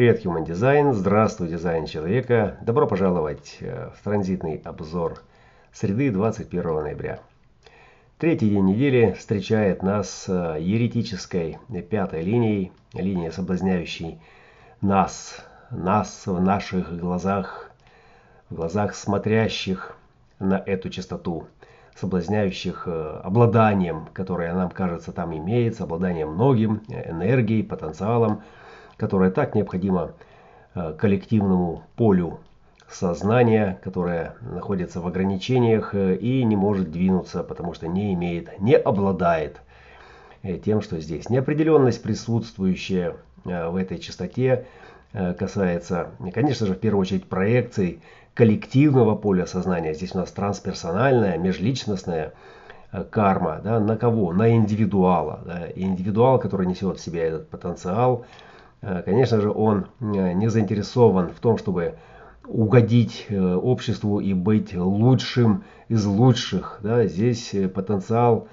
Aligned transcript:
Привет, 0.00 0.24
Human 0.24 0.46
Design! 0.46 0.94
Здравствуй, 0.94 1.48
дизайн 1.48 1.84
человека! 1.84 2.56
Добро 2.62 2.86
пожаловать 2.86 3.58
э, 3.60 3.90
в 3.94 4.02
транзитный 4.02 4.58
обзор 4.64 5.20
среды 5.74 6.10
21 6.10 6.62
ноября. 6.62 7.20
Третий 8.16 8.48
день 8.48 8.64
недели 8.64 9.12
встречает 9.18 9.82
нас 9.82 10.24
э, 10.26 10.56
еретической 10.58 11.58
пятой 11.90 12.22
линией, 12.22 12.72
линией 12.94 13.30
соблазняющей 13.30 14.22
нас, 14.80 15.44
нас 15.70 16.22
в 16.24 16.40
наших 16.40 16.98
глазах, 16.98 17.70
в 18.48 18.54
глазах 18.54 18.94
смотрящих 18.94 19.98
на 20.38 20.56
эту 20.64 20.88
частоту, 20.88 21.46
соблазняющих 21.94 22.84
э, 22.86 23.20
обладанием, 23.22 24.08
которое 24.14 24.54
нам 24.54 24.70
кажется 24.70 25.12
там 25.12 25.36
имеется, 25.36 25.84
обладанием 25.84 26.30
многим, 26.30 26.80
энергией, 26.88 27.62
потенциалом, 27.62 28.42
которая 29.00 29.30
так 29.30 29.54
необходима 29.54 30.12
э, 30.74 30.92
коллективному 30.98 31.84
полю 31.96 32.40
сознания, 32.86 33.78
которое 33.82 34.34
находится 34.42 35.00
в 35.00 35.06
ограничениях 35.06 35.94
э, 35.94 36.16
и 36.16 36.44
не 36.44 36.54
может 36.54 36.90
двинуться, 36.90 37.42
потому 37.42 37.72
что 37.72 37.88
не 37.88 38.12
имеет, 38.12 38.60
не 38.60 38.76
обладает 38.76 39.62
э, 40.42 40.58
тем, 40.58 40.82
что 40.82 41.00
здесь. 41.00 41.30
Неопределенность, 41.30 42.02
присутствующая 42.02 43.16
в 43.42 43.76
этой 43.76 43.98
частоте, 43.98 44.66
касается, 45.14 46.10
конечно 46.34 46.66
же, 46.66 46.74
в 46.74 46.78
первую 46.78 47.00
очередь 47.00 47.24
проекций 47.24 48.02
коллективного 48.34 49.16
поля 49.16 49.46
сознания. 49.46 49.94
Здесь 49.94 50.14
у 50.14 50.18
нас 50.18 50.30
трансперсональная, 50.30 51.38
межличностная 51.38 52.34
карма. 53.08 53.62
Да, 53.64 53.80
на 53.80 53.96
кого? 53.96 54.34
На 54.34 54.54
индивидуала. 54.54 55.40
Да, 55.46 55.68
индивидуал, 55.74 56.38
который 56.38 56.66
несет 56.66 56.98
в 56.98 57.02
себе 57.02 57.22
этот 57.22 57.48
потенциал, 57.48 58.26
конечно 58.80 59.40
же, 59.40 59.50
он 59.50 59.86
э, 60.00 60.32
не 60.32 60.48
заинтересован 60.48 61.28
в 61.28 61.40
том, 61.40 61.58
чтобы 61.58 61.96
угодить 62.46 63.26
э, 63.28 63.38
обществу 63.38 64.20
и 64.20 64.32
быть 64.32 64.74
лучшим 64.74 65.64
из 65.88 66.04
лучших. 66.06 66.80
Да, 66.82 67.06
здесь 67.06 67.54
потенциал 67.74 68.48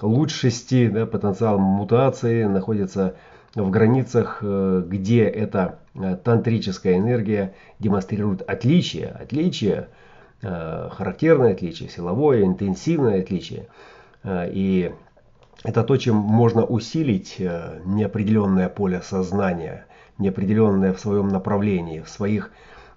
лучшести, 0.00 0.88
да, 0.88 1.06
потенциал 1.06 1.58
мутации 1.58 2.44
находится 2.44 3.14
в 3.54 3.68
границах, 3.70 4.42
где 4.42 5.24
эта 5.24 5.78
тантрическая 6.24 6.96
энергия 6.96 7.52
демонстрирует 7.78 8.40
отличие, 8.48 9.08
отличие, 9.08 9.88
характерное 10.40 11.52
отличие, 11.52 11.90
силовое, 11.90 12.44
интенсивное 12.44 13.20
отличие. 13.20 13.68
И 14.26 14.94
это 15.64 15.84
то, 15.84 15.96
чем 15.96 16.16
можно 16.16 16.64
усилить 16.64 17.36
э, 17.38 17.80
неопределенное 17.84 18.68
поле 18.68 19.00
сознания, 19.02 19.86
неопределенное 20.18 20.92
в 20.92 21.00
своем 21.00 21.28
направлении, 21.28 22.00
в 22.00 22.08
своих 22.08 22.50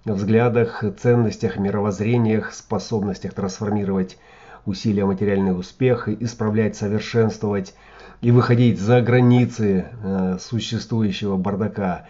взглядах, 0.04 0.84
ценностях, 1.00 1.58
мировоззрениях, 1.58 2.52
способностях 2.52 3.34
трансформировать 3.34 4.18
усилия 4.64 5.04
материальный 5.04 5.58
успех, 5.58 6.08
исправлять, 6.08 6.76
совершенствовать 6.76 7.74
и 8.20 8.30
выходить 8.30 8.80
за 8.80 9.00
границы 9.00 9.86
э, 10.02 10.38
существующего 10.40 11.36
бардака, 11.36 12.06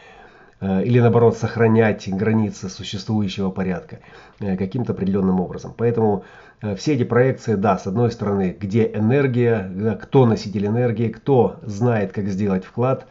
или 0.61 1.01
наоборот 1.01 1.37
сохранять 1.37 2.09
границы 2.09 2.71
существующего 2.71 3.51
порядка 3.51 3.99
э, 4.41 4.57
каким-то 4.57 4.93
определенным 4.93 5.41
образом. 5.41 5.75
Поэтому 5.77 6.25
э, 6.63 6.75
все 6.77 6.95
эти 6.95 7.05
проекции, 7.05 7.57
да, 7.57 7.77
с 7.77 7.87
одной 7.87 8.11
стороны, 8.11 8.57
где 8.59 8.87
энергия, 8.87 9.99
кто 10.01 10.25
носитель 10.25 10.67
энергии, 10.67 11.09
кто 11.09 11.57
знает, 11.63 12.13
как 12.13 12.29
сделать 12.29 12.65
вклад 12.65 13.07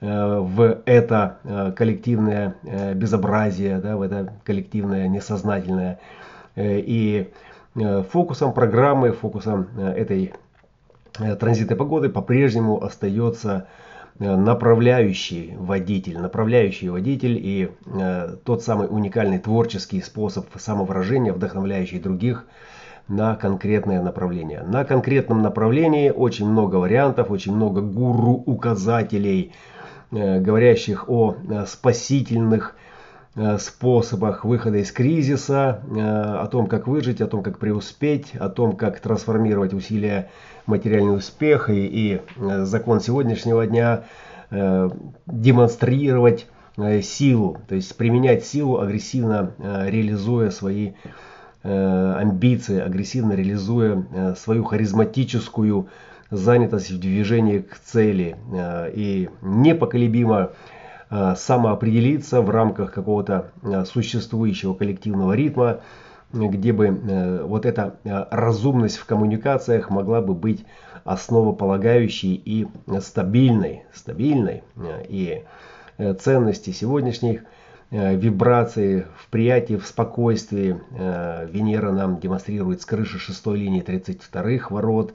в 0.00 0.82
это 0.84 1.72
коллективное 1.78 2.56
безобразие, 2.94 3.78
да, 3.78 3.96
в 3.96 4.02
это 4.02 4.34
коллективное 4.44 5.08
несознательное. 5.08 5.98
И 6.56 7.30
фокусом 8.10 8.52
программы, 8.52 9.12
фокусом 9.12 9.68
этой 9.78 10.34
транзитной 11.14 11.76
погоды 11.76 12.10
по-прежнему 12.10 12.84
остается 12.84 13.66
Э, 13.66 14.03
направляющий 14.18 15.54
водитель, 15.56 16.20
направляющий 16.20 16.88
водитель 16.88 17.36
и 17.36 17.70
э, 17.86 18.36
тот 18.44 18.62
самый 18.62 18.86
уникальный 18.88 19.38
творческий 19.38 20.00
способ 20.00 20.46
самовыражения, 20.56 21.32
вдохновляющий 21.32 21.98
других 21.98 22.46
на 23.08 23.34
конкретное 23.34 24.00
направление. 24.00 24.62
На 24.62 24.84
конкретном 24.84 25.42
направлении 25.42 26.10
очень 26.10 26.48
много 26.48 26.76
вариантов, 26.76 27.30
очень 27.30 27.54
много 27.54 27.80
гуру-указателей, 27.80 29.52
э, 30.12 30.40
говорящих 30.40 31.08
о 31.08 31.34
э, 31.34 31.66
спасительных 31.66 32.76
э, 32.76 32.93
способах 33.58 34.44
выхода 34.44 34.78
из 34.78 34.92
кризиса, 34.92 35.82
э, 35.90 36.00
о 36.00 36.46
том, 36.46 36.66
как 36.66 36.86
выжить, 36.86 37.20
о 37.20 37.26
том, 37.26 37.42
как 37.42 37.58
преуспеть, 37.58 38.32
о 38.34 38.48
том, 38.48 38.76
как 38.76 39.00
трансформировать 39.00 39.74
усилия 39.74 40.30
материальный 40.66 41.16
успех 41.16 41.70
и, 41.70 41.86
и 41.86 42.20
э, 42.36 42.64
закон 42.64 43.00
сегодняшнего 43.00 43.66
дня 43.66 44.04
э, 44.50 44.90
демонстрировать 45.26 46.46
э, 46.76 47.02
силу, 47.02 47.58
то 47.68 47.74
есть 47.74 47.96
применять 47.96 48.44
силу, 48.44 48.78
агрессивно 48.78 49.52
реализуя 49.58 50.50
свои 50.50 50.92
амбиции, 51.62 52.78
агрессивно 52.78 53.32
реализуя 53.32 54.34
свою 54.36 54.64
харизматическую 54.64 55.88
занятость 56.30 56.90
в 56.90 57.00
движении 57.00 57.60
к 57.60 57.78
цели 57.78 58.36
и 58.94 59.30
непоколебимо 59.40 60.50
самоопределиться 61.10 62.40
в 62.40 62.50
рамках 62.50 62.92
какого-то 62.92 63.52
существующего 63.84 64.74
коллективного 64.74 65.34
ритма, 65.34 65.80
где 66.34 66.72
бы 66.72 66.86
э, 66.86 67.42
вот 67.42 67.66
эта 67.66 67.96
э, 68.04 68.24
разумность 68.30 68.96
в 68.96 69.06
коммуникациях 69.06 69.90
могла 69.90 70.20
бы 70.20 70.34
быть 70.34 70.64
основополагающей 71.04 72.34
и 72.34 72.66
стабильной, 73.00 73.84
стабильной 73.92 74.64
э, 74.76 75.04
и 75.08 75.44
ценности 76.18 76.70
сегодняшних 76.70 77.42
вибрации 77.92 79.06
в 79.16 79.28
приятии, 79.28 79.76
в 79.76 79.86
спокойствии. 79.86 80.80
Венера 81.52 81.92
нам 81.92 82.18
демонстрирует 82.18 82.82
с 82.82 82.84
крыши 82.84 83.20
шестой 83.20 83.60
линии 83.60 83.80
32 83.80 84.42
ворот. 84.70 85.14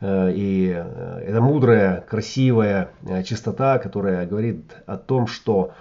И 0.00 0.84
это 1.26 1.40
мудрая, 1.40 2.04
красивая 2.08 2.90
чистота, 3.24 3.78
которая 3.78 4.26
говорит 4.26 4.76
о 4.86 4.96
том, 4.96 5.26
что 5.26 5.72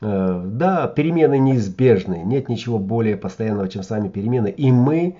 Э, 0.00 0.42
да, 0.44 0.88
перемены 0.88 1.38
неизбежны, 1.38 2.22
нет 2.24 2.48
ничего 2.48 2.78
более 2.78 3.16
постоянного, 3.16 3.68
чем 3.68 3.82
сами 3.82 4.08
перемены, 4.08 4.48
и 4.48 4.70
мы 4.70 5.16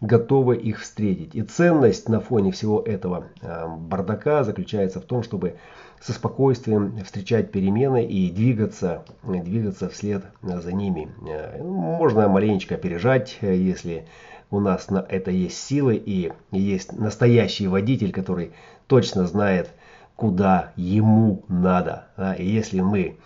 готовы 0.00 0.56
их 0.56 0.80
встретить. 0.80 1.34
И 1.34 1.42
ценность 1.42 2.08
на 2.08 2.20
фоне 2.20 2.52
всего 2.52 2.80
этого 2.80 3.26
э, 3.40 3.66
бардака 3.68 4.44
заключается 4.44 5.00
в 5.00 5.04
том, 5.04 5.22
чтобы 5.22 5.56
со 6.00 6.12
спокойствием 6.12 6.98
встречать 7.04 7.50
перемены 7.50 8.04
и 8.04 8.30
двигаться, 8.30 9.04
двигаться 9.22 9.88
вслед 9.88 10.24
за 10.42 10.72
ними. 10.72 11.08
Э, 11.26 11.62
можно 11.62 12.28
маленечко 12.28 12.74
опережать, 12.74 13.38
если 13.40 14.06
у 14.50 14.60
нас 14.60 14.90
на 14.90 14.98
это 15.08 15.30
есть 15.30 15.56
силы 15.56 15.96
и 15.96 16.32
есть 16.50 16.92
настоящий 16.92 17.66
водитель, 17.66 18.12
который 18.12 18.52
точно 18.86 19.26
знает, 19.26 19.70
куда 20.16 20.72
ему 20.76 21.42
надо. 21.48 22.06
И 22.38 22.46
если 22.46 22.80
мы 22.80 23.16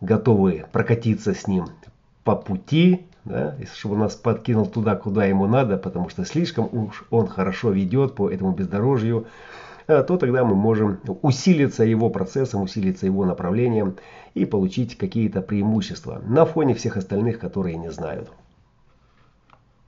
готовы 0.00 0.66
прокатиться 0.72 1.34
с 1.34 1.46
ним 1.46 1.66
по 2.24 2.36
пути, 2.36 3.06
да, 3.26 3.56
чтобы 3.74 3.96
он 3.96 4.00
нас 4.02 4.14
подкинул 4.14 4.66
туда, 4.66 4.94
куда 4.94 5.24
ему 5.26 5.46
надо, 5.46 5.76
потому 5.76 6.08
что 6.08 6.24
слишком 6.24 6.68
уж 6.72 7.04
он 7.10 7.26
хорошо 7.26 7.70
ведет 7.70 8.14
по 8.14 8.30
этому 8.30 8.52
бездорожью, 8.52 9.26
а, 9.88 10.02
то 10.02 10.16
тогда 10.16 10.44
мы 10.44 10.54
можем 10.54 11.00
усилиться 11.22 11.84
его 11.84 12.08
процессом, 12.08 12.62
усилиться 12.62 13.04
его 13.06 13.24
направлением 13.24 13.96
и 14.34 14.44
получить 14.44 14.96
какие-то 14.96 15.42
преимущества 15.42 16.22
на 16.26 16.46
фоне 16.46 16.74
всех 16.74 16.96
остальных, 16.96 17.38
которые 17.40 17.76
не 17.76 17.90
знают. 17.90 18.30